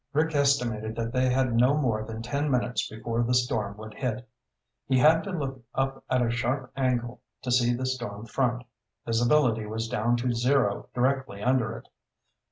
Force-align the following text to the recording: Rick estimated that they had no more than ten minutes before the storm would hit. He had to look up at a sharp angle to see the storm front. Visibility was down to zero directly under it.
Rick 0.13 0.33
estimated 0.33 0.95
that 0.95 1.11
they 1.13 1.29
had 1.29 1.53
no 1.53 1.77
more 1.77 2.01
than 2.03 2.23
ten 2.23 2.49
minutes 2.49 2.89
before 2.89 3.21
the 3.21 3.35
storm 3.35 3.77
would 3.77 3.93
hit. 3.93 4.27
He 4.87 4.97
had 4.97 5.23
to 5.25 5.29
look 5.29 5.63
up 5.75 6.03
at 6.09 6.23
a 6.25 6.31
sharp 6.31 6.71
angle 6.75 7.21
to 7.43 7.51
see 7.51 7.75
the 7.75 7.85
storm 7.85 8.25
front. 8.25 8.63
Visibility 9.05 9.67
was 9.67 9.87
down 9.87 10.17
to 10.17 10.33
zero 10.33 10.89
directly 10.95 11.43
under 11.43 11.77
it. 11.77 11.87